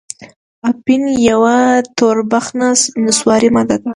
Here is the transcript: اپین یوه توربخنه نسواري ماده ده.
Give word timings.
اپین 0.69 1.03
یوه 1.29 1.57
توربخنه 1.97 2.69
نسواري 3.03 3.49
ماده 3.55 3.77
ده. 3.81 3.89